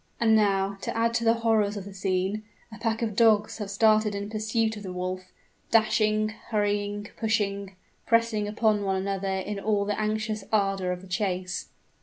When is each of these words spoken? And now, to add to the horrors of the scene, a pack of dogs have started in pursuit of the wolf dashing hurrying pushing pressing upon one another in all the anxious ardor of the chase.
And 0.19 0.35
now, 0.35 0.79
to 0.81 0.97
add 0.97 1.13
to 1.13 1.23
the 1.23 1.35
horrors 1.45 1.77
of 1.77 1.85
the 1.85 1.93
scene, 1.93 2.41
a 2.73 2.79
pack 2.79 3.03
of 3.03 3.15
dogs 3.15 3.59
have 3.59 3.69
started 3.69 4.15
in 4.15 4.31
pursuit 4.31 4.75
of 4.75 4.81
the 4.81 4.91
wolf 4.91 5.31
dashing 5.69 6.29
hurrying 6.47 7.09
pushing 7.17 7.75
pressing 8.07 8.47
upon 8.47 8.81
one 8.83 8.95
another 8.95 9.27
in 9.37 9.59
all 9.59 9.85
the 9.85 9.99
anxious 10.01 10.43
ardor 10.51 10.91
of 10.91 11.03
the 11.03 11.07
chase. 11.07 11.67